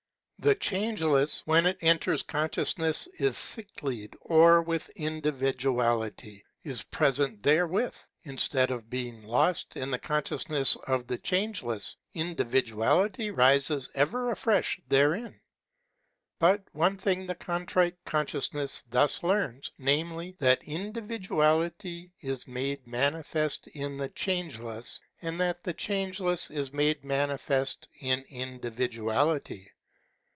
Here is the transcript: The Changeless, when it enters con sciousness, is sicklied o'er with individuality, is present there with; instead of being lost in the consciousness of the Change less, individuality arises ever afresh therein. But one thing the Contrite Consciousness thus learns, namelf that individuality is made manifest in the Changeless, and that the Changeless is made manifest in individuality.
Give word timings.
The 0.43 0.55
Changeless, 0.55 1.43
when 1.45 1.67
it 1.67 1.77
enters 1.81 2.23
con 2.23 2.49
sciousness, 2.49 3.07
is 3.19 3.35
sicklied 3.37 4.15
o'er 4.27 4.59
with 4.63 4.89
individuality, 4.95 6.43
is 6.63 6.81
present 6.81 7.43
there 7.43 7.67
with; 7.67 8.07
instead 8.23 8.71
of 8.71 8.89
being 8.89 9.21
lost 9.21 9.75
in 9.77 9.91
the 9.91 9.99
consciousness 9.99 10.75
of 10.87 11.05
the 11.05 11.19
Change 11.19 11.61
less, 11.61 11.95
individuality 12.13 13.29
arises 13.29 13.87
ever 13.93 14.31
afresh 14.31 14.81
therein. 14.89 15.39
But 16.39 16.63
one 16.71 16.97
thing 16.97 17.27
the 17.27 17.35
Contrite 17.35 18.03
Consciousness 18.03 18.83
thus 18.89 19.21
learns, 19.21 19.71
namelf 19.79 20.39
that 20.39 20.63
individuality 20.63 22.13
is 22.19 22.47
made 22.47 22.87
manifest 22.87 23.67
in 23.67 23.95
the 23.97 24.09
Changeless, 24.09 25.03
and 25.21 25.39
that 25.39 25.63
the 25.63 25.73
Changeless 25.73 26.49
is 26.49 26.73
made 26.73 27.05
manifest 27.05 27.87
in 27.99 28.25
individuality. 28.29 29.69